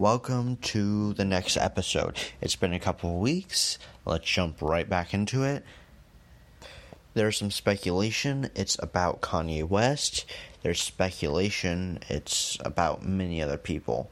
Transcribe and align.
welcome 0.00 0.56
to 0.56 1.12
the 1.12 1.24
next 1.26 1.58
episode. 1.58 2.16
It's 2.40 2.56
been 2.56 2.72
a 2.72 2.80
couple 2.80 3.18
weeks. 3.18 3.78
Let's 4.06 4.24
jump 4.24 4.62
right 4.62 4.88
back 4.88 5.12
into 5.12 5.42
it. 5.42 5.62
There's 7.12 7.36
some 7.36 7.50
speculation. 7.50 8.48
It's 8.54 8.78
about 8.82 9.20
Kanye 9.20 9.68
West. 9.68 10.24
There's 10.62 10.80
speculation. 10.80 11.98
It's 12.08 12.56
about 12.64 13.04
many 13.04 13.42
other 13.42 13.58
people. 13.58 14.10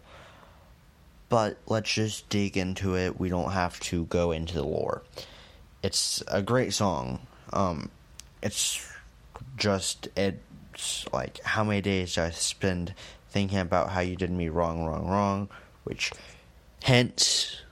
But 1.31 1.57
let's 1.67 1.91
just 1.91 2.29
dig 2.29 2.59
into 2.59 2.95
it. 2.95 3.19
We 3.19 3.31
don't 3.31 3.53
have 3.53 3.81
to 3.81 4.05
go 4.05 4.31
into 4.31 4.57
the 4.57 4.65
lore. 4.65 5.03
It's 5.83 6.23
a 6.29 6.43
great 6.43 6.75
song. 6.75 7.21
Um, 7.51 7.91
it's 8.43 8.87
just 9.57 10.09
it's 10.19 11.07
like 11.15 11.43
how 11.45 11.65
many 11.65 11.81
days 11.81 12.19
I 12.19 12.29
spend 12.29 12.93
thinking 13.31 13.59
about 13.59 13.89
how 13.89 14.01
you 14.01 14.17
did 14.17 14.31
me 14.31 14.51
wrong, 14.51 14.85
wrong, 14.85 15.09
wrong, 15.09 15.49
which 15.89 16.13
hence 16.83 17.63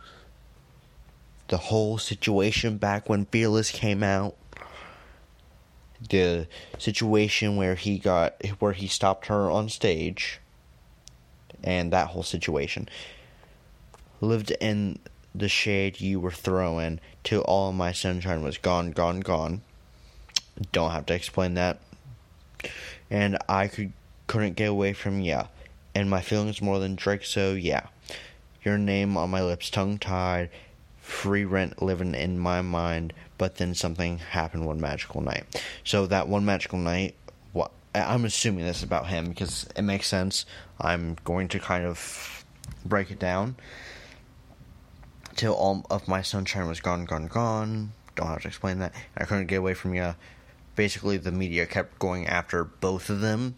the 1.49 1.59
whole 1.59 1.99
situation 1.99 2.79
back 2.79 3.09
when 3.09 3.27
Fearless 3.27 3.71
came 3.71 4.03
out. 4.03 4.35
The 6.09 6.47
situation 6.79 7.57
where 7.57 7.75
he 7.75 7.99
got 7.99 8.35
where 8.59 8.73
he 8.73 8.87
stopped 8.87 9.27
her 9.27 9.51
on 9.51 9.69
stage. 9.69 10.41
And 11.63 11.93
that 11.93 12.09
whole 12.09 12.23
situation. 12.23 12.89
Lived 14.21 14.51
in 14.61 14.99
the 15.35 15.49
shade 15.49 16.01
you 16.01 16.19
were 16.19 16.31
throwing 16.31 17.01
till 17.23 17.43
all 17.43 17.73
my 17.73 17.93
sunshine 17.93 18.43
was 18.43 18.57
gone 18.59 18.93
gone 18.93 19.21
gone. 19.21 19.63
Don't 20.73 20.93
have 20.93 21.07
to 21.07 21.15
explain 21.15 21.55
that. 21.55 21.79
And 23.11 23.39
i 23.49 23.69
could 23.69 23.93
couldn't 24.27 24.57
get 24.57 24.71
away 24.71 24.93
from 24.93 25.21
yeah 25.21 25.47
and 25.97 26.11
my 26.11 26.21
feelings 26.21 26.63
more 26.63 26.79
than 26.79 26.95
drake 26.95 27.25
so 27.25 27.55
yeah 27.55 27.87
your 28.63 28.79
name 28.79 29.17
on 29.17 29.31
my 29.31 29.43
lips 29.43 29.71
tongue 29.71 29.99
tied 29.99 30.51
free 31.01 31.45
rent 31.45 31.81
living 31.81 32.15
in 32.15 32.39
my 32.39 32.61
mind 32.61 33.13
but 33.39 33.57
then 33.57 33.75
something 33.75 34.19
happened 34.19 34.65
one 34.65 34.81
magical 34.81 35.21
night. 35.21 35.45
So 35.85 36.07
that 36.07 36.29
one 36.29 36.45
magical 36.45 36.79
night, 36.79 37.15
what 37.53 37.71
I'm 37.95 38.25
assuming 38.25 38.65
this 38.65 38.79
is 38.79 38.83
about 38.83 39.09
him 39.09 39.29
because 39.29 39.67
it 39.77 39.83
makes 39.83 40.07
sense. 40.07 40.47
I'm 40.81 41.17
going 41.25 41.49
to 41.49 41.59
kind 41.59 41.85
of 41.85 42.45
break 42.85 43.11
it 43.11 43.19
down 43.19 43.57
till 45.35 45.55
all 45.55 45.85
of 45.91 46.09
my 46.09 46.23
sunshine 46.23 46.67
was 46.67 46.81
gone, 46.81 47.05
gone, 47.05 47.27
gone. 47.27 47.93
Don't 48.15 48.29
have 48.29 48.43
to 48.43 48.49
explain 48.49 48.79
that. 48.79 48.95
I 49.17 49.25
couldn't 49.25 49.47
get 49.47 49.57
away 49.57 49.75
from 49.75 49.95
you. 49.95 50.15
Basically, 50.75 51.17
the 51.17 51.33
media 51.33 51.67
kept 51.67 51.99
going 51.99 52.27
after 52.27 52.65
both 52.65 53.09
of 53.11 53.21
them, 53.21 53.55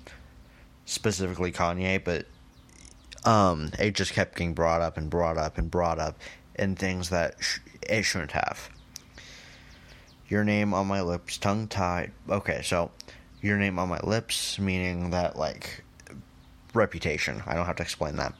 specifically 0.89 1.53
Kanye, 1.53 2.03
but 2.03 2.27
um, 3.25 3.71
it 3.79 3.95
just 3.95 4.13
kept 4.13 4.37
getting 4.37 4.55
brought 4.55 4.81
up 4.81 4.97
and 4.97 5.11
brought 5.11 5.37
up 5.37 5.59
and 5.59 5.71
brought 5.71 5.99
up, 5.99 6.19
in 6.55 6.75
things 6.75 7.11
that 7.11 7.37
sh- 7.39 7.59
it 7.83 8.03
shouldn't 8.03 8.33
have 8.33 8.71
your 10.29 10.45
name 10.45 10.75
on 10.75 10.87
my 10.87 11.01
lips, 11.01 11.39
tongue 11.39 11.67
tied. 11.67 12.13
Okay, 12.29 12.61
so 12.63 12.91
your 13.41 13.57
name 13.57 13.79
on 13.79 13.89
my 13.89 14.01
lips, 14.01 14.59
meaning 14.59 15.11
that, 15.11 15.37
like, 15.37 15.83
reputation. 16.75 17.43
I 17.47 17.55
don't 17.55 17.67
have 17.67 17.77
to 17.77 17.83
explain 17.83 18.17
that. 18.17 18.35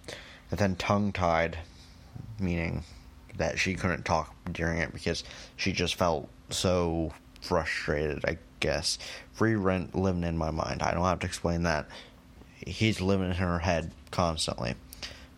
And 0.51 0.59
then 0.59 0.77
tongue 0.77 1.13
tied, 1.13 1.59
meaning 2.39 2.85
that 3.37 3.59
she 3.59 3.75
couldn't 3.75 4.05
talk 4.05 4.35
during 4.53 4.79
it 4.79 4.93
because 4.93 5.25
she 5.57 5.73
just 5.73 5.95
felt 5.95 6.29
so 6.51 7.13
frustrated, 7.41 8.25
I 8.27 8.39
guess. 8.61 8.99
Free 9.33 9.55
rent 9.55 9.95
living 9.95 10.25
in 10.25 10.37
my 10.37 10.51
mind. 10.51 10.83
I 10.83 10.93
don't 10.93 11.05
have 11.05 11.21
to 11.21 11.27
explain 11.27 11.63
that. 11.63 11.89
He's 12.67 13.01
living 13.01 13.31
in 13.31 13.37
her 13.37 13.61
head 13.61 13.93
constantly. 14.11 14.75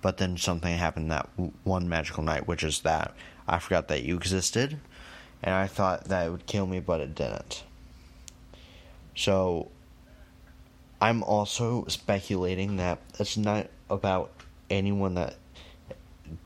But 0.02 0.16
then 0.16 0.36
something 0.36 0.76
happened 0.76 1.10
that 1.10 1.28
one 1.64 1.88
magical 1.88 2.22
night, 2.22 2.46
which 2.46 2.62
is 2.62 2.80
that 2.80 3.14
I 3.46 3.58
forgot 3.58 3.88
that 3.88 4.02
you 4.02 4.16
existed 4.16 4.78
and 5.42 5.54
I 5.54 5.66
thought 5.66 6.04
that 6.04 6.26
it 6.26 6.30
would 6.30 6.46
kill 6.46 6.66
me, 6.66 6.80
but 6.80 7.00
it 7.00 7.14
didn't. 7.14 7.64
So, 9.14 9.70
I'm 11.00 11.22
also 11.22 11.86
speculating 11.88 12.76
that 12.76 12.98
it's 13.18 13.36
not 13.36 13.68
about 13.88 14.30
anyone 14.68 15.14
that 15.14 15.36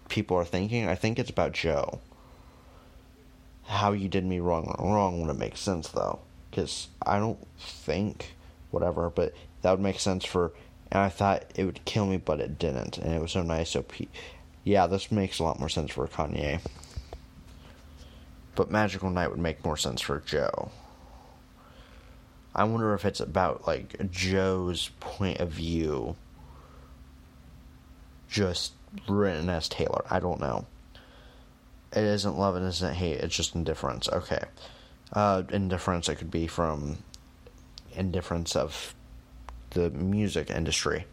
people 0.09 0.37
are 0.37 0.45
thinking. 0.45 0.89
I 0.89 0.95
think 0.95 1.19
it's 1.19 1.31
about 1.31 1.53
Joe. 1.53 2.01
How 3.65 3.93
you 3.93 4.09
did 4.09 4.25
me 4.25 4.39
wrong, 4.41 4.77
wrong 4.79 5.21
would 5.21 5.31
it 5.31 5.39
make 5.39 5.57
sense 5.57 5.89
though, 5.89 6.21
because 6.51 6.89
I 7.05 7.19
don't 7.19 7.45
think 7.59 8.35
whatever, 8.71 9.11
but 9.11 9.35
that 9.65 9.71
would 9.71 9.81
make 9.81 9.99
sense 9.99 10.27
for. 10.27 10.53
And 10.93 11.01
I 11.01 11.09
thought 11.09 11.47
it 11.57 11.65
would 11.65 11.85
kill 11.87 12.05
me, 12.05 12.19
but 12.19 12.39
it 12.39 12.59
didn't, 12.59 12.99
and 12.99 13.15
it 13.15 13.21
was 13.21 13.33
so 13.33 13.43
nice. 13.43 13.71
So, 13.71 13.83
yeah, 14.63 14.87
this 14.87 15.11
makes 15.11 15.39
a 15.39 15.43
lot 15.43 15.59
more 15.59 15.71
sense 15.71 15.91
for 15.91 16.07
Kanye. 16.07 16.61
But 18.55 18.71
Magical 18.71 19.09
Night 19.09 19.31
would 19.31 19.41
make 19.41 19.65
more 19.65 19.79
sense 19.79 20.03
for 20.03 20.21
Joe. 20.21 20.71
I 22.55 22.65
wonder 22.65 22.93
if 22.93 23.07
it's 23.07 23.21
about 23.21 23.67
like 23.67 24.11
Joe's 24.11 24.91
point 25.01 25.41
of 25.41 25.49
view 25.49 26.15
just 28.29 28.75
written 29.09 29.49
as 29.49 29.67
Taylor. 29.67 30.05
I 30.11 30.21
don't 30.21 30.41
know. 30.41 30.67
It 31.91 32.05
isn't 32.05 32.39
love 32.39 32.55
and 32.55 32.67
isn't 32.69 32.95
hate, 32.95 33.21
it's 33.21 33.35
just 33.35 33.55
indifference. 33.55 34.11
Okay. 34.11 34.45
Uh, 35.11 35.43
indifference 35.51 36.11
it 36.11 36.17
could 36.17 36.31
be 36.31 36.47
from 36.47 36.99
indifference 37.97 38.55
of 38.55 38.95
the 39.75 39.91
music 39.91 40.51
industry. 40.51 41.07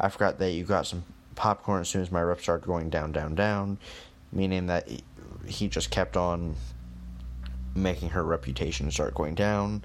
I 0.00 0.08
forgot 0.08 0.38
that 0.38 0.52
you 0.52 0.64
got 0.64 0.86
some 0.86 1.04
popcorn 1.34 1.82
as 1.82 1.88
soon 1.88 2.02
as 2.02 2.10
my 2.10 2.22
rep 2.22 2.40
started 2.40 2.66
going 2.66 2.90
down, 2.90 3.12
down, 3.12 3.34
down, 3.34 3.78
meaning 4.32 4.66
that 4.66 4.88
he 5.46 5.68
just 5.68 5.90
kept 5.90 6.16
on 6.16 6.54
making 7.74 8.10
her 8.10 8.22
reputation 8.22 8.90
start 8.90 9.14
going 9.14 9.34
down, 9.34 9.84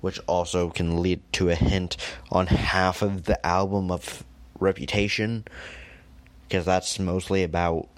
which 0.00 0.20
also 0.26 0.70
can 0.70 1.02
lead 1.02 1.20
to 1.32 1.50
a 1.50 1.54
hint 1.54 1.96
on 2.30 2.46
half 2.46 3.02
of 3.02 3.24
the 3.24 3.44
album 3.44 3.90
of 3.90 4.24
Reputation, 4.60 5.44
because 6.46 6.64
that's 6.64 6.98
mostly 6.98 7.42
about. 7.42 7.88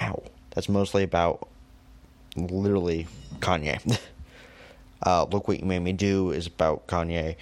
Ow. 0.00 0.22
That's 0.50 0.68
mostly 0.68 1.02
about 1.02 1.48
literally 2.36 3.08
Kanye. 3.40 3.98
uh, 5.02 5.24
Look 5.24 5.48
What 5.48 5.60
You 5.60 5.66
Made 5.66 5.80
Me 5.80 5.92
Do 5.92 6.30
is 6.30 6.46
about 6.46 6.86
Kanye. 6.86 7.36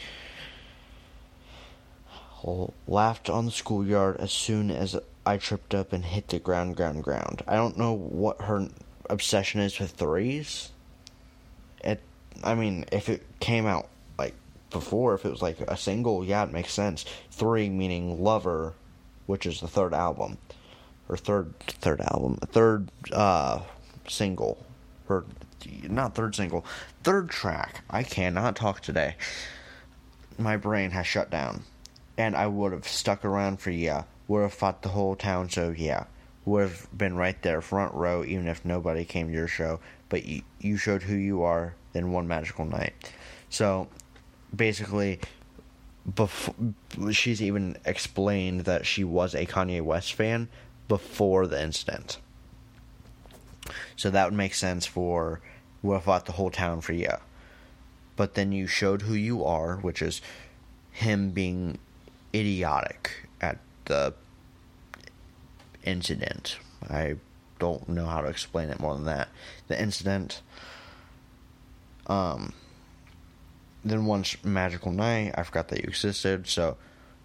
Laughed 2.87 3.29
on 3.29 3.47
the 3.47 3.51
schoolyard 3.51 4.17
as 4.19 4.33
soon 4.33 4.71
as 4.71 4.97
I 5.27 5.37
tripped 5.37 5.75
up 5.75 5.93
and 5.93 6.05
hit 6.05 6.29
the 6.29 6.39
ground, 6.39 6.77
ground, 6.77 7.05
ground. 7.05 7.43
I 7.47 7.57
don't 7.57 7.77
know 7.77 7.93
what 7.93 8.43
her 8.43 8.69
obsession 9.11 9.61
is 9.61 9.79
with 9.79 9.91
threes. 9.91 10.71
It, 11.85 12.01
I 12.43 12.55
mean, 12.55 12.87
if 12.93 13.09
it 13.09 13.23
came 13.41 13.67
out 13.67 13.89
like 14.19 14.35
before, 14.71 15.15
if 15.15 15.25
it 15.25 15.31
was 15.31 15.43
like 15.43 15.61
a 15.61 15.77
single, 15.77 16.25
yeah, 16.25 16.45
it 16.45 16.53
makes 16.53 16.73
sense. 16.73 17.05
Three 17.31 17.69
meaning 17.69 18.23
Lover, 18.23 18.73
which 19.27 19.45
is 19.45 19.61
the 19.61 19.69
third 19.69 19.93
album, 19.93 20.39
or 21.09 21.17
third 21.17 21.59
third 21.61 22.01
album, 22.01 22.39
third 22.47 22.89
uh, 23.13 23.61
single, 24.09 24.65
or 25.09 25.25
not 25.83 26.15
third 26.15 26.35
single, 26.35 26.65
third 27.03 27.29
track. 27.29 27.83
I 27.91 28.03
cannot 28.03 28.57
talk 28.57 28.81
today. 28.81 29.17
My 30.39 30.57
brain 30.57 30.93
has 30.93 31.07
shut 31.07 31.31
down, 31.31 31.65
and 32.21 32.37
I 32.37 32.47
would 32.47 32.73
have 32.73 32.89
stuck 32.89 33.25
around 33.25 33.61
for 33.61 33.71
yeah. 33.71 34.05
Would 34.29 34.43
have 34.43 34.55
fought 34.55 34.83
the 34.83 34.91
whole 34.91 35.17
town, 35.17 35.51
so 35.51 35.75
yeah 35.77 36.05
would 36.45 36.63
have 36.63 36.89
been 36.97 37.17
right 37.17 37.41
there, 37.43 37.61
front 37.61 37.95
row, 37.95 38.25
even 38.25 38.49
if 38.49 38.65
nobody 38.65 39.05
came 39.05 39.29
to 39.29 39.33
your 39.33 39.49
show. 39.49 39.81
But 40.09 40.25
you, 40.25 40.43
you 40.59 40.77
showed 40.77 41.03
who 41.03 41.15
you 41.15 41.43
are 41.43 41.75
in 41.95 42.13
one 42.13 42.27
magical 42.27 42.65
night. 42.65 43.13
So 43.49 43.89
basically, 44.55 45.21
before 46.15 46.55
she's 47.13 47.43
even 47.43 47.77
explained 47.85 48.63
that 48.63 48.87
she 48.87 49.05
was 49.05 49.35
a 49.35 49.47
Kanye 49.47 49.83
West 49.83 50.15
fan 50.15 50.49
before 50.89 51.47
the 51.47 51.63
incident. 51.63 52.19
So 53.97 54.11
that 54.11 54.25
would 54.25 54.37
make 54.37 54.55
sense 54.55 54.87
for 54.87 55.41
would 55.83 55.95
have 55.95 56.05
fought 56.05 56.27
the 56.27 56.33
whole 56.33 56.51
town 56.51 56.81
for 56.81 56.93
you. 56.93 57.13
But 58.17 58.35
then 58.35 58.53
you 58.53 58.67
showed 58.67 59.03
who 59.03 59.15
you 59.15 59.45
are, 59.45 59.77
which 59.77 60.03
is 60.03 60.21
him 60.91 61.31
being 61.31 61.79
idiotic 62.35 63.29
at 63.41 63.59
the 63.87 64.15
incident. 65.85 66.59
I 66.89 67.17
don't 67.59 67.89
know 67.89 68.07
how 68.07 68.23
to 68.23 68.29
explain 68.29 68.71
it 68.71 68.81
more 68.81 68.95
than 68.95 69.07
that. 69.07 69.29
The 69.69 69.81
incident. 69.81 70.43
Um. 72.07 72.53
Then 73.83 74.05
once 74.05 74.37
magical 74.45 74.93
night, 74.93 75.33
I 75.37 75.43
forgot 75.43 75.69
that 75.69 75.79
you 75.79 75.89
existed, 75.89 76.47
so 76.47 76.77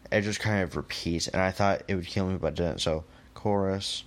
it 0.10 0.22
just 0.22 0.40
kind 0.40 0.63
of 0.63 0.78
repeats. 0.78 1.28
And 1.28 1.42
I 1.42 1.51
thought 1.51 1.84
it 1.90 1.96
would 1.96 2.08
kill 2.08 2.28
me, 2.28 2.38
but 2.38 2.56
didn't. 2.56 2.80
So 2.80 3.04
chorus, 3.34 4.06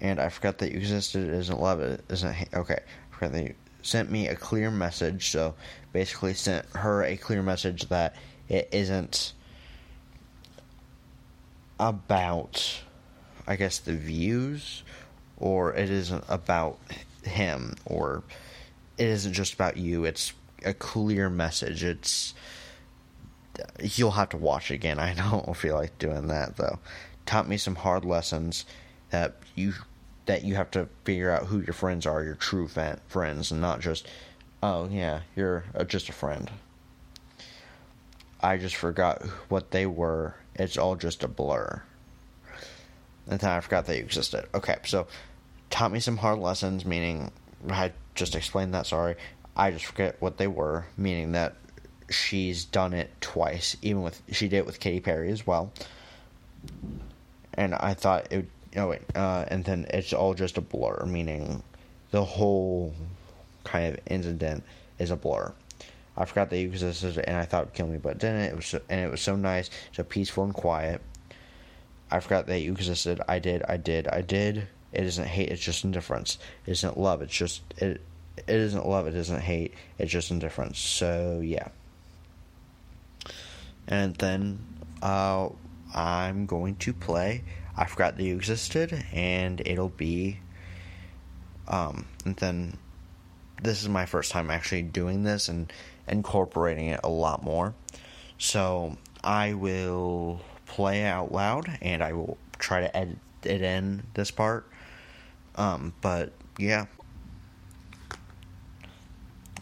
and 0.00 0.20
I 0.20 0.28
forgot 0.28 0.58
that 0.58 0.70
you 0.70 0.78
existed. 0.78 1.28
Isn't 1.28 1.60
love 1.60 1.80
it? 1.80 2.04
Isn't 2.08 2.48
okay? 2.54 2.78
Forgot 3.10 3.32
that 3.32 3.42
you 3.42 3.54
sent 3.82 4.10
me 4.10 4.28
a 4.28 4.36
clear 4.36 4.70
message. 4.70 5.30
So 5.30 5.54
basically, 5.92 6.34
sent 6.34 6.66
her 6.76 7.02
a 7.02 7.16
clear 7.16 7.42
message 7.42 7.88
that 7.88 8.14
it 8.48 8.68
isn't 8.70 9.32
about 11.78 12.82
I 13.48 13.56
guess, 13.56 13.78
the 13.78 13.94
views, 13.94 14.82
or 15.38 15.74
it 15.74 15.88
isn't 15.88 16.24
about 16.28 16.78
him, 17.24 17.76
or 17.86 18.22
it 18.98 19.06
isn't 19.06 19.32
just 19.32 19.54
about 19.54 19.78
you. 19.78 20.04
It's 20.04 20.34
a 20.66 20.74
clear 20.74 21.30
message. 21.30 21.82
It's 21.82 22.34
you'll 23.80 24.12
have 24.12 24.28
to 24.28 24.36
watch 24.36 24.70
again. 24.70 24.98
I 24.98 25.14
don't 25.30 25.56
feel 25.56 25.76
like 25.76 25.98
doing 25.98 26.28
that 26.28 26.58
though. 26.58 26.78
Taught 27.24 27.48
me 27.48 27.56
some 27.56 27.76
hard 27.76 28.04
lessons 28.04 28.66
that 29.10 29.36
you 29.54 29.72
that 30.26 30.44
you 30.44 30.54
have 30.56 30.70
to 30.72 30.86
figure 31.04 31.30
out 31.30 31.46
who 31.46 31.60
your 31.60 31.72
friends 31.72 32.04
are, 32.04 32.22
your 32.22 32.34
true 32.34 32.68
fan, 32.68 33.00
friends, 33.08 33.50
and 33.50 33.62
not 33.62 33.80
just 33.80 34.06
oh 34.62 34.88
yeah, 34.92 35.20
you're 35.34 35.64
uh, 35.74 35.84
just 35.84 36.10
a 36.10 36.12
friend. 36.12 36.50
I 38.42 38.58
just 38.58 38.76
forgot 38.76 39.22
what 39.48 39.70
they 39.70 39.86
were. 39.86 40.34
It's 40.58 40.76
all 40.76 40.96
just 40.96 41.22
a 41.22 41.28
blur. 41.28 41.82
And 43.28 43.38
then 43.38 43.50
I 43.50 43.60
forgot 43.60 43.86
they 43.86 43.98
existed. 43.98 44.46
Okay, 44.54 44.76
so 44.84 45.06
taught 45.70 45.92
me 45.92 46.00
some 46.00 46.16
hard 46.16 46.38
lessons, 46.38 46.84
meaning 46.84 47.30
I 47.70 47.92
just 48.14 48.34
explained 48.34 48.74
that. 48.74 48.86
Sorry, 48.86 49.16
I 49.56 49.70
just 49.70 49.86
forget 49.86 50.16
what 50.20 50.38
they 50.38 50.46
were, 50.46 50.86
meaning 50.96 51.32
that 51.32 51.54
she's 52.10 52.64
done 52.64 52.92
it 52.92 53.10
twice. 53.20 53.76
Even 53.82 54.02
with 54.02 54.22
she 54.32 54.48
did 54.48 54.58
it 54.58 54.66
with 54.66 54.80
Katy 54.80 55.00
Perry 55.00 55.30
as 55.30 55.46
well. 55.46 55.72
And 57.54 57.74
I 57.74 57.94
thought 57.94 58.28
it. 58.30 58.36
would 58.36 58.48
Oh 58.76 58.88
wait, 58.88 59.00
uh, 59.14 59.46
and 59.48 59.64
then 59.64 59.86
it's 59.90 60.12
all 60.12 60.34
just 60.34 60.58
a 60.58 60.60
blur, 60.60 61.04
meaning 61.06 61.62
the 62.10 62.24
whole 62.24 62.94
kind 63.64 63.94
of 63.94 64.00
incident 64.06 64.62
is 64.98 65.10
a 65.10 65.16
blur. 65.16 65.52
I 66.18 66.24
forgot 66.24 66.50
they 66.50 66.62
existed, 66.62 67.16
and 67.18 67.36
I 67.36 67.44
thought 67.44 67.62
it 67.62 67.66
would 67.66 67.74
kill 67.74 67.86
me, 67.86 67.98
but 67.98 68.18
didn't. 68.18 68.40
It 68.40 68.56
was 68.56 68.66
so, 68.66 68.80
and 68.88 69.00
it 69.00 69.08
was 69.08 69.20
so 69.20 69.36
nice, 69.36 69.70
so 69.92 70.02
peaceful 70.02 70.42
and 70.42 70.52
quiet. 70.52 71.00
I 72.10 72.18
forgot 72.18 72.48
that 72.48 72.58
you 72.58 72.72
existed. 72.72 73.20
I 73.28 73.38
did. 73.38 73.62
I 73.68 73.76
did. 73.76 74.08
I 74.08 74.22
did. 74.22 74.66
It 74.92 75.04
isn't 75.04 75.28
hate. 75.28 75.50
It's 75.50 75.62
just 75.62 75.84
indifference. 75.84 76.38
It 76.66 76.72
isn't 76.72 76.98
love. 76.98 77.22
It's 77.22 77.32
just 77.32 77.62
it. 77.76 78.00
It 78.36 78.48
isn't 78.48 78.84
love. 78.84 79.06
It 79.06 79.14
isn't 79.14 79.40
hate. 79.40 79.74
It's 79.96 80.10
just 80.10 80.32
indifference. 80.32 80.80
So 80.80 81.40
yeah. 81.40 81.68
And 83.86 84.16
then 84.16 84.58
uh, 85.00 85.50
I'm 85.94 86.46
going 86.46 86.76
to 86.76 86.92
play. 86.92 87.44
I 87.76 87.84
forgot 87.84 88.16
that 88.16 88.24
you 88.24 88.34
existed, 88.34 89.04
and 89.12 89.62
it'll 89.64 89.88
be. 89.88 90.40
Um, 91.68 92.06
and 92.24 92.34
then 92.36 92.76
this 93.62 93.82
is 93.82 93.88
my 93.88 94.06
first 94.06 94.32
time 94.32 94.50
actually 94.50 94.82
doing 94.82 95.22
this 95.22 95.48
and 95.48 95.72
incorporating 96.10 96.88
it 96.88 97.00
a 97.04 97.08
lot 97.08 97.42
more. 97.42 97.74
So 98.38 98.96
I 99.22 99.54
will 99.54 100.40
play 100.66 101.04
out 101.04 101.32
loud 101.32 101.78
and 101.82 102.02
I 102.02 102.12
will 102.12 102.38
try 102.58 102.80
to 102.80 102.96
edit 102.96 103.18
it 103.44 103.62
in 103.62 104.02
this 104.14 104.30
part. 104.30 104.68
Um, 105.56 105.92
but 106.00 106.32
yeah. 106.58 106.86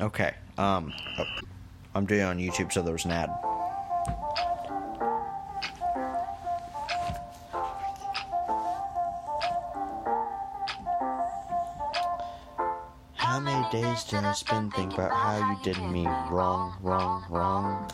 Okay. 0.01 0.35
Um, 0.59 0.93
oh, 1.19 1.25
I'm 1.95 2.07
doing 2.07 2.23
on 2.23 2.39
YouTube, 2.39 2.73
so 2.73 2.83
there's 2.83 3.05
an 3.05 3.13
ad. 3.13 3.31
I 14.37 14.39
spend 14.39 14.75
thinking 14.75 14.99
about 14.99 15.13
how 15.13 15.51
you 15.51 15.59
did 15.63 15.83
me 15.83 16.05
wrong, 16.05 16.77
wrong, 16.83 17.25
wrong? 17.31 17.91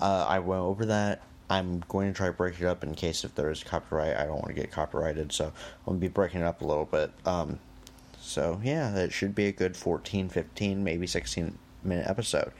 Uh, 0.00 0.24
I 0.28 0.38
went 0.38 0.62
over 0.62 0.86
that. 0.86 1.22
I'm 1.50 1.82
going 1.88 2.12
to 2.12 2.16
try 2.16 2.28
to 2.28 2.32
break 2.32 2.60
it 2.60 2.64
up 2.64 2.84
in 2.84 2.94
case 2.94 3.24
if 3.24 3.34
there 3.34 3.50
is 3.50 3.64
copyright. 3.64 4.16
I 4.16 4.22
don't 4.26 4.36
want 4.36 4.46
to 4.46 4.52
get 4.52 4.70
copyrighted, 4.70 5.32
so 5.32 5.46
I'm 5.46 5.52
going 5.84 5.96
to 5.96 6.00
be 6.00 6.06
breaking 6.06 6.42
it 6.42 6.44
up 6.44 6.62
a 6.62 6.64
little 6.64 6.84
bit. 6.84 7.10
Um, 7.26 7.58
so 8.20 8.60
yeah, 8.62 8.94
it 8.94 9.12
should 9.12 9.34
be 9.34 9.46
a 9.46 9.52
good 9.52 9.76
14, 9.76 10.28
15, 10.28 10.84
maybe 10.84 11.08
16 11.08 11.58
minute 11.82 12.06
episode. 12.08 12.52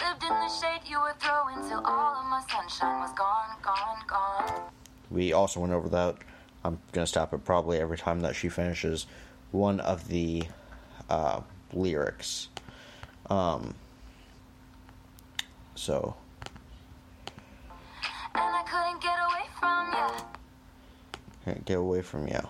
Lived 0.00 0.22
in 0.22 0.28
the 0.28 0.48
shade 0.48 0.88
you 0.88 1.00
were 1.00 1.16
throwing 1.18 1.68
till 1.68 1.84
all 1.84 2.14
of 2.14 2.26
my 2.26 2.44
sunshine 2.48 3.00
was 3.00 3.12
gone, 3.14 3.56
gone, 3.60 4.04
gone. 4.06 4.70
We 5.10 5.32
also 5.32 5.58
went 5.58 5.72
over 5.72 5.88
that. 5.88 6.18
I'm 6.64 6.78
gonna 6.92 7.08
stop 7.08 7.34
it 7.34 7.44
probably 7.44 7.78
every 7.78 7.98
time 7.98 8.20
that 8.20 8.36
she 8.36 8.48
finishes 8.48 9.08
one 9.50 9.80
of 9.80 10.06
the 10.06 10.44
uh, 11.08 11.40
lyrics. 11.72 12.48
Um, 13.28 13.74
so. 15.74 16.14
And 18.34 18.54
I 18.54 18.62
couldn't 18.62 19.02
get 19.02 19.18
away 19.18 19.46
from 19.58 19.92
you. 19.92 20.24
Can't 21.44 21.64
get 21.64 21.78
away 21.78 22.02
from 22.02 22.28
you. 22.28 22.40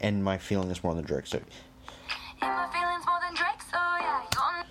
And 0.00 0.24
my 0.24 0.36
feeling 0.36 0.70
is 0.70 0.82
more 0.82 0.94
than 0.94 1.04
Drake. 1.04 1.26
So. 1.28 1.40
my 2.40 2.68
feelings 2.72 3.04
more 3.06 3.20
than 3.24 3.34
Drake. 3.36 3.62
So 3.70 3.78
yeah. 3.78 4.64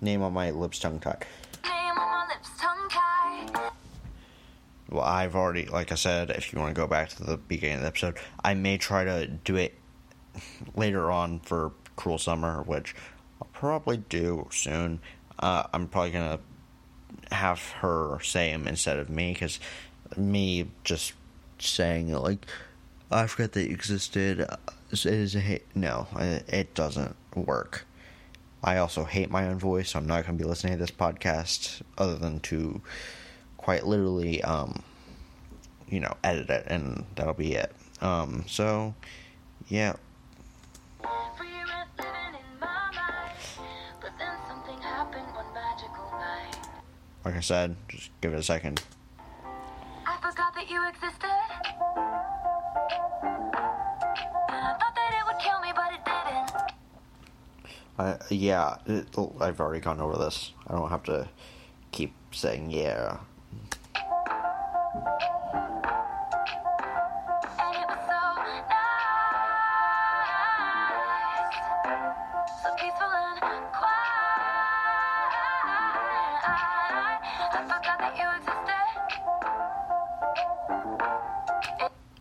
Name 0.00 0.22
on 0.22 0.32
my 0.32 0.50
lips 0.50 0.80
tongue 0.80 0.98
tied. 0.98 1.24
Well, 4.94 5.04
I've 5.04 5.34
already, 5.34 5.66
like 5.66 5.92
I 5.92 5.96
said, 5.96 6.30
if 6.30 6.52
you 6.52 6.60
want 6.60 6.74
to 6.74 6.80
go 6.80 6.86
back 6.86 7.08
to 7.10 7.24
the 7.24 7.36
beginning 7.36 7.76
of 7.76 7.82
the 7.82 7.88
episode, 7.88 8.16
I 8.42 8.54
may 8.54 8.78
try 8.78 9.04
to 9.04 9.26
do 9.26 9.56
it 9.56 9.74
later 10.76 11.10
on 11.10 11.40
for 11.40 11.72
Cruel 11.96 12.18
Summer, 12.18 12.62
which 12.62 12.94
I'll 13.42 13.48
probably 13.52 13.96
do 13.96 14.48
soon. 14.52 15.00
Uh, 15.38 15.64
I'm 15.72 15.88
probably 15.88 16.12
gonna 16.12 16.38
have 17.32 17.60
her 17.80 18.18
say 18.22 18.52
them 18.52 18.68
instead 18.68 18.98
of 18.98 19.10
me, 19.10 19.32
because 19.32 19.58
me 20.16 20.70
just 20.84 21.12
saying 21.58 22.08
it 22.08 22.18
like 22.18 22.46
I 23.10 23.26
forgot 23.26 23.52
they 23.52 23.64
existed 23.64 24.46
is 24.92 25.34
a 25.34 25.40
hate. 25.40 25.66
No, 25.74 26.06
it 26.16 26.74
doesn't 26.74 27.16
work. 27.34 27.86
I 28.62 28.78
also 28.78 29.04
hate 29.04 29.30
my 29.30 29.46
own 29.46 29.58
voice, 29.58 29.90
so 29.90 29.98
I'm 29.98 30.06
not 30.06 30.24
going 30.24 30.38
to 30.38 30.42
be 30.42 30.48
listening 30.48 30.74
to 30.74 30.78
this 30.78 30.90
podcast 30.90 31.82
other 31.98 32.14
than 32.14 32.40
to 32.40 32.80
quite 33.64 33.86
literally, 33.86 34.42
um, 34.42 34.82
you 35.88 35.98
know, 35.98 36.14
edit 36.22 36.50
it, 36.50 36.66
and 36.66 37.06
that'll 37.16 37.32
be 37.32 37.54
it. 37.54 37.72
Um, 38.02 38.44
so, 38.46 38.94
yeah. 39.68 39.94
Like 47.24 47.36
I 47.36 47.40
said, 47.40 47.74
just 47.88 48.10
give 48.20 48.34
it 48.34 48.38
a 48.38 48.42
second. 48.42 48.82
I 50.06 50.18
forgot 50.20 50.54
that 50.54 50.68
you 50.68 50.86
existed. 50.86 51.30
Uh, 57.96 58.18
yeah, 58.28 58.76
it, 58.84 59.06
I've 59.40 59.58
already 59.58 59.80
gone 59.80 60.00
over 60.02 60.18
this. 60.18 60.52
I 60.66 60.74
don't 60.74 60.90
have 60.90 61.04
to 61.04 61.28
keep 61.92 62.12
saying 62.30 62.70
yeah. 62.70 63.20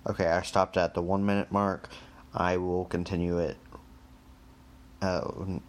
Okay, 0.05 0.27
I 0.27 0.41
stopped 0.41 0.77
at 0.77 0.93
the 0.93 1.01
one 1.01 1.25
minute 1.25 1.51
mark. 1.51 1.89
I 2.33 2.57
will 2.57 2.85
continue 2.85 3.39
it. 3.39 3.57
Uh, 5.01 5.59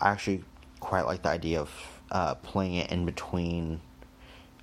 I 0.00 0.10
actually 0.10 0.44
quite 0.80 1.06
like 1.06 1.22
the 1.22 1.28
idea 1.28 1.60
of 1.60 1.70
uh, 2.10 2.34
playing 2.34 2.74
it 2.74 2.90
in 2.90 3.06
between 3.06 3.80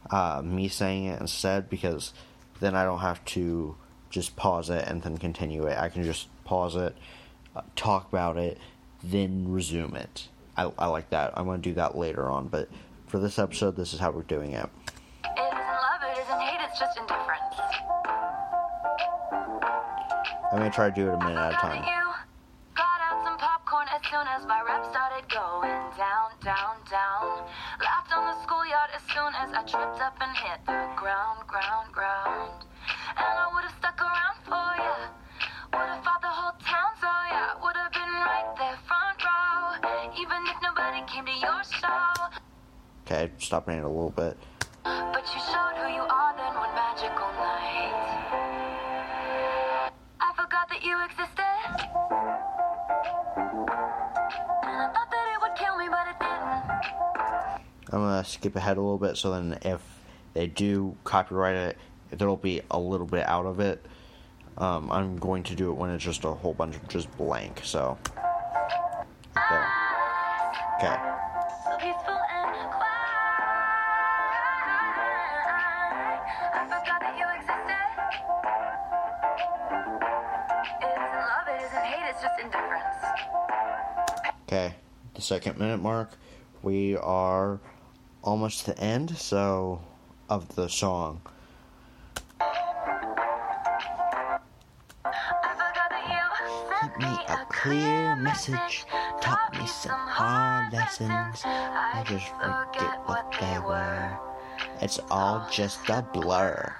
uh, 0.09 0.41
me 0.43 0.67
saying 0.67 1.05
it 1.05 1.19
instead 1.21 1.69
because 1.69 2.13
then 2.59 2.75
I 2.75 2.83
don't 2.83 2.99
have 2.99 3.23
to 3.25 3.75
just 4.09 4.35
pause 4.35 4.69
it 4.69 4.87
and 4.87 5.01
then 5.01 5.17
continue 5.17 5.65
it. 5.65 5.77
I 5.77 5.89
can 5.89 6.03
just 6.03 6.27
pause 6.43 6.75
it, 6.75 6.95
uh, 7.55 7.61
talk 7.75 8.07
about 8.09 8.37
it, 8.37 8.57
then 9.03 9.51
resume 9.51 9.95
it. 9.95 10.27
I, 10.55 10.71
I 10.77 10.87
like 10.87 11.09
that. 11.09 11.33
I'm 11.35 11.45
going 11.45 11.61
to 11.61 11.69
do 11.69 11.73
that 11.75 11.97
later 11.97 12.29
on, 12.29 12.47
but 12.47 12.69
for 13.07 13.19
this 13.19 13.39
episode, 13.39 13.75
this 13.75 13.93
is 13.93 13.99
how 13.99 14.11
we're 14.11 14.21
doing 14.23 14.51
it. 14.51 14.69
It 15.25 15.29
isn't 15.39 15.57
love, 15.57 16.01
it 16.03 16.21
isn't 16.21 16.39
hate, 16.41 16.59
it's 16.69 16.79
just 16.79 16.97
indifference. 16.97 17.55
I'm 20.51 20.59
going 20.59 20.69
to 20.69 20.75
try 20.75 20.89
to 20.89 20.95
do 20.95 21.07
it 21.09 21.13
a 21.15 21.17
minute 21.17 21.37
at 21.37 21.53
a 21.53 21.55
time. 21.55 22.02
I 29.55 29.61
tripped 29.61 30.01
up 30.01 30.17
and 30.19 30.35
hit 30.35 30.65
the 30.65 30.89
ground, 30.95 31.45
ground, 31.45 31.93
ground. 31.93 32.65
And 33.15 33.37
I 33.37 33.47
would 33.53 33.63
have 33.63 33.75
stuck 33.77 34.01
around 34.01 34.37
for 34.45 34.81
ya. 34.81 35.13
Would 35.73 35.89
have 35.93 36.03
fought 36.03 36.21
the 36.21 36.27
whole 36.27 36.57
town, 36.57 36.89
so 36.99 37.05
yeah. 37.05 37.53
Would 37.61 37.75
have 37.77 37.91
been 37.93 38.01
right 38.01 38.49
there 38.57 38.79
front 38.89 39.21
row. 39.21 39.77
Even 40.17 40.41
if 40.49 40.57
nobody 40.63 41.05
came 41.05 41.25
to 41.25 41.37
your 41.37 41.63
show. 41.69 42.33
Okay, 43.05 43.31
stopping 43.37 43.77
it 43.77 43.83
a 43.83 43.87
little 43.87 44.09
bit. 44.09 44.37
Skip 58.23 58.55
ahead 58.55 58.77
a 58.77 58.81
little 58.81 58.97
bit 58.97 59.17
so 59.17 59.31
then 59.31 59.57
if 59.63 59.81
they 60.33 60.47
do 60.47 60.95
copyright 61.03 61.55
it, 61.55 61.77
there'll 62.11 62.37
be 62.37 62.61
a 62.71 62.79
little 62.79 63.05
bit 63.07 63.27
out 63.27 63.45
of 63.45 63.59
it. 63.59 63.85
Um, 64.57 64.91
I'm 64.91 65.17
going 65.17 65.43
to 65.43 65.55
do 65.55 65.69
it 65.71 65.73
when 65.73 65.89
it's 65.89 66.03
just 66.03 66.23
a 66.25 66.31
whole 66.31 66.53
bunch 66.53 66.75
of 66.75 66.87
just 66.87 67.15
blank. 67.17 67.61
So, 67.63 67.97
there. 69.35 69.67
Okay. 70.77 70.95
So 71.63 71.71
peaceful 71.77 72.19
and 72.31 72.69
quiet. 72.69 73.03
I 76.53 76.65
forgot 76.65 76.99
that 77.01 77.17
you 77.17 77.25
existed. 77.33 77.81
It 80.81 80.91
isn't 80.93 81.13
love, 81.17 81.47
it 81.47 81.59
isn't 81.65 81.85
hate, 81.85 82.05
it's 82.09 82.21
just 82.21 82.39
indifference. 82.39 83.01
Okay, 84.47 84.75
the 85.15 85.21
second 85.21 85.57
minute 85.57 85.81
mark. 85.81 86.17
We 86.61 86.95
are 86.97 87.59
almost 88.23 88.65
to 88.65 88.73
the 88.73 88.79
end, 88.79 89.15
so 89.17 89.81
of 90.29 90.55
the 90.55 90.67
song. 90.67 91.21
Sent 96.81 96.97
me 96.99 97.17
a 97.27 97.45
clear 97.49 98.15
message, 98.15 98.85
taught 99.21 99.53
me 99.53 99.67
some 99.67 99.91
hard 99.91 100.73
lessons. 100.73 101.41
I 101.45 102.03
just 102.07 102.27
forget 102.29 102.99
what 103.05 103.31
they 103.39 103.59
were. 103.59 104.17
It's 104.81 104.99
all 105.11 105.47
just 105.51 105.89
a 105.89 106.01
blur. 106.13 106.75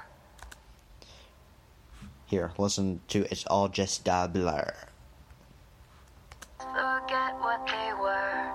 Here, 2.25 2.51
listen 2.57 2.99
to 3.09 3.27
It's 3.31 3.45
All 3.45 3.67
Just 3.67 4.07
a 4.07 4.27
Blur. 4.31 4.73
Forget 6.57 7.39
what 7.39 7.67
they 7.67 7.93
were. 7.93 8.51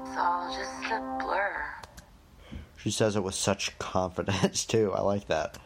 It's 0.00 0.16
all 0.16 0.48
just 0.50 0.90
a 0.90 1.18
blur. 1.20 1.65
She 2.86 2.92
says 2.92 3.16
it 3.16 3.24
with 3.24 3.34
such 3.34 3.76
confidence, 3.80 4.64
too. 4.72 4.92
I 4.92 5.00
like 5.00 5.26
that. 5.26 5.58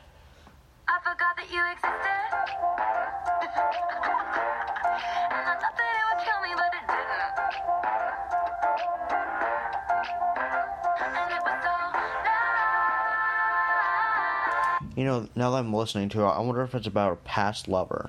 I 0.88 0.98
forgot 1.00 1.36
that 1.36 1.50
you 1.52 1.60
existed. 1.70 1.90
and 5.28 5.44
I 5.46 5.54
thought 5.60 5.76
that 5.76 5.84
it 6.00 6.04
would 6.08 6.24
kill 6.24 6.40
me, 6.40 6.48
but 6.56 6.72
it 6.72 6.86
didn't. 6.88 7.36
And 10.96 11.30
it 11.30 11.42
was 11.44 11.60
so 11.62 11.76
nice. 14.80 14.96
You 14.96 15.04
know, 15.04 15.28
now 15.36 15.50
that 15.50 15.58
I'm 15.58 15.74
listening 15.74 16.08
to 16.08 16.22
it, 16.22 16.26
I 16.26 16.40
wonder 16.40 16.62
if 16.62 16.74
it's 16.74 16.86
about 16.86 17.12
a 17.12 17.16
past 17.16 17.68
lover. 17.68 18.08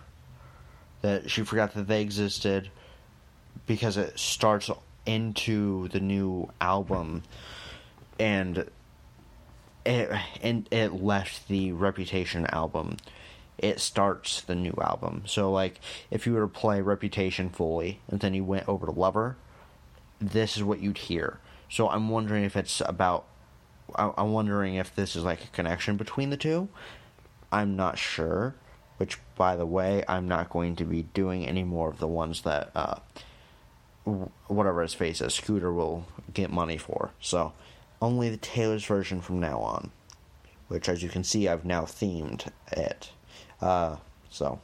That 1.02 1.30
she 1.30 1.44
forgot 1.44 1.74
that 1.74 1.90
they 1.90 2.02
existed 2.02 2.70
because 3.68 3.98
it 3.98 4.18
starts 4.18 4.70
into 5.06 5.90
the 5.90 6.00
new 6.00 6.50
album 6.62 7.24
and 8.18 8.70
it 9.86 10.12
and 10.42 10.68
it 10.72 11.02
left 11.02 11.48
the 11.48 11.72
Reputation 11.72 12.46
album. 12.48 12.98
It 13.58 13.80
starts 13.80 14.42
the 14.42 14.56
new 14.56 14.74
album. 14.82 15.24
So 15.26 15.52
like 15.52 15.80
if 16.10 16.26
you 16.26 16.34
were 16.34 16.42
to 16.42 16.48
play 16.48 16.82
Reputation 16.82 17.50
fully 17.50 18.00
and 18.08 18.20
then 18.20 18.34
you 18.34 18.44
went 18.44 18.68
over 18.68 18.86
to 18.86 18.92
Lover, 18.92 19.38
this 20.20 20.58
is 20.58 20.64
what 20.64 20.82
you'd 20.82 20.98
hear. 20.98 21.40
So 21.70 21.90
I'm 21.90 22.10
wondering 22.10 22.44
if 22.44 22.56
it's 22.56 22.82
about 22.86 23.26
I'm 23.96 24.32
wondering 24.32 24.76
if 24.76 24.96
this 24.96 25.16
is 25.16 25.24
like 25.24 25.44
a 25.44 25.48
connection 25.48 25.98
between 25.98 26.30
the 26.30 26.38
two. 26.38 26.70
I'm 27.52 27.76
not 27.76 27.98
sure. 27.98 28.56
Which, 28.98 29.18
by 29.36 29.56
the 29.56 29.66
way, 29.66 30.04
I'm 30.08 30.28
not 30.28 30.50
going 30.50 30.76
to 30.76 30.86
be 30.86 31.04
doing 31.14 31.48
any 31.48 31.64
more 31.64 31.90
of 31.90 31.98
the 31.98 32.08
ones 32.08 32.44
that 32.44 32.70
uh, 32.76 33.00
whatever 34.48 34.84
his 34.84 34.94
face 34.94 35.22
is, 35.22 35.34
Scooter 35.34 35.74
will 35.74 36.06
get 36.32 36.52
money 36.52 36.78
for. 36.78 37.10
So, 37.20 37.54
only 38.02 38.30
the 38.30 38.38
Taylor's 38.38 38.86
version 38.86 39.22
from 39.22 39.40
now 39.40 39.60
on. 39.60 39.92
Which, 40.68 40.88
as 40.88 41.04
you 41.04 41.10
can 41.10 41.24
see, 41.24 41.48
I've 41.48 41.66
now 41.66 41.84
themed 41.84 42.48
it. 42.72 43.12
Uh, 43.60 43.98
so, 44.30 44.60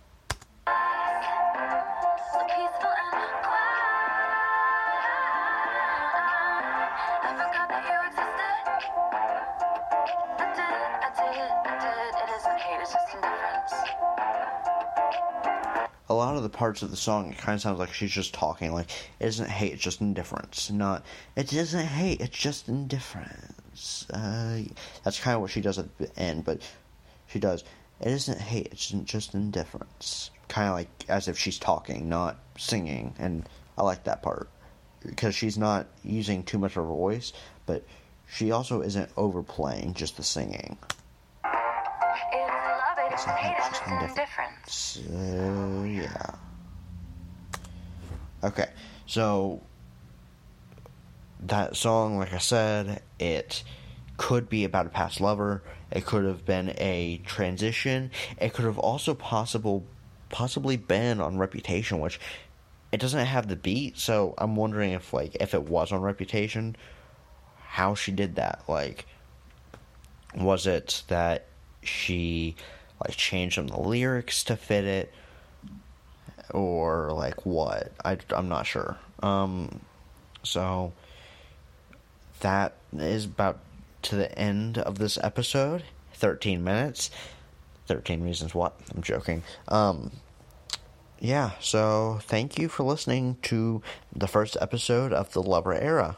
parts 16.58 16.82
of 16.82 16.90
the 16.90 16.98
song, 16.98 17.32
it 17.32 17.38
kind 17.38 17.56
of 17.56 17.62
sounds 17.62 17.78
like 17.78 17.94
she's 17.94 18.12
just 18.12 18.34
talking. 18.34 18.74
Like, 18.74 18.90
it 19.20 19.28
isn't 19.28 19.48
hate, 19.48 19.74
it's 19.74 19.82
just 19.82 20.02
indifference. 20.02 20.72
Not, 20.72 21.06
it 21.36 21.54
isn't 21.54 21.86
hate, 21.86 22.20
it's 22.20 22.36
just 22.36 22.68
indifference. 22.68 24.10
Uh, 24.10 24.64
that's 25.04 25.20
kind 25.20 25.36
of 25.36 25.42
what 25.42 25.52
she 25.52 25.62
does 25.62 25.78
at 25.78 25.98
the 26.00 26.20
end, 26.20 26.44
but 26.44 26.62
she 27.28 27.40
does. 27.40 27.64
It 28.02 28.08
isn't 28.08 28.40
hate, 28.40 28.70
it's 28.72 28.88
just 29.06 29.36
indifference. 29.36 30.32
Kind 30.48 30.68
of 30.68 30.74
like 30.74 30.90
as 31.08 31.28
if 31.28 31.38
she's 31.38 31.60
talking, 31.60 32.10
not 32.10 32.38
singing. 32.58 33.14
And 33.20 33.48
I 33.78 33.84
like 33.84 34.04
that 34.06 34.24
part. 34.24 34.50
Because 35.06 35.36
she's 35.36 35.60
not 35.60 35.86
using 36.04 36.42
too 36.44 36.58
much 36.58 36.72
of 36.72 36.84
her 36.84 36.90
voice, 36.90 37.34
but 37.68 37.86
she 38.28 38.52
also 38.52 38.82
isn't 38.82 39.10
overplaying 39.16 39.94
just 39.94 40.18
the 40.18 40.24
singing. 40.24 40.78
It 41.46 43.14
isn't 43.14 43.28
love, 43.28 43.38
hate, 43.38 43.56
it's 43.58 43.70
just 43.70 43.86
just 43.86 43.88
indifference. 43.88 44.74
So 44.74 45.84
yeah. 45.88 46.47
Okay, 48.44 48.70
so 49.06 49.62
that 51.40 51.76
song, 51.76 52.18
like 52.18 52.34
I 52.34 52.38
said, 52.38 53.02
it 53.20 53.64
could 54.18 54.50
be 54.50 54.64
about 54.64 54.86
a 54.86 54.90
past 54.90 55.22
lover. 55.22 55.64
It 55.92 56.06
could 56.06 56.26
have 56.26 56.46
been 56.46 56.74
a 56.78 57.22
transition. 57.26 58.12
It 58.40 58.54
could 58.54 58.66
have 58.66 58.78
also 58.78 59.14
possible, 59.14 59.86
possibly 60.30 60.78
been 60.78 61.20
on 61.20 61.38
Reputation, 61.38 62.00
which 62.00 62.20
it 62.92 63.00
doesn't 63.00 63.26
have 63.26 63.48
the 63.48 63.56
beat. 63.56 63.98
So 63.98 64.34
I'm 64.38 64.56
wondering 64.56 64.92
if, 64.92 65.14
like, 65.14 65.36
if 65.40 65.54
it 65.54 65.64
was 65.64 65.92
on 65.92 66.02
Reputation, 66.02 66.76
how 67.68 67.96
she 67.96 68.12
did 68.12 68.36
that. 68.36 68.64
Like, 68.68 69.06
was 70.36 70.68
it 70.68 71.04
that 71.08 71.46
she 71.82 72.56
like 73.06 73.16
changed 73.16 73.56
some 73.56 73.66
of 73.66 73.72
the 73.72 73.80
lyrics 73.80 74.44
to 74.46 74.56
fit 74.56 74.84
it 74.84 75.14
or 76.52 77.12
like 77.12 77.46
what? 77.46 77.92
I, 78.04 78.18
i'm 78.32 78.50
not 78.50 78.66
sure. 78.66 78.98
Um 79.22 79.82
so 80.44 80.94
that 82.40 82.74
is 82.96 83.26
about 83.26 83.60
to 84.04 84.16
the 84.16 84.38
end 84.38 84.78
of 84.78 84.98
this 84.98 85.18
episode. 85.22 85.84
13 86.14 86.64
minutes. 86.64 87.12
13 87.88 88.22
reasons 88.22 88.54
what 88.54 88.80
i'm 88.96 89.02
joking. 89.02 89.44
Um 89.68 90.12
yeah 91.20 91.52
so 91.60 92.20
thank 92.24 92.60
you 92.60 92.70
for 92.70 92.84
listening 92.84 93.38
to 93.42 93.82
the 94.16 94.28
first 94.28 94.56
episode 94.62 95.12
of 95.12 95.34
the 95.34 95.42
lover 95.42 95.74
era 95.74 96.16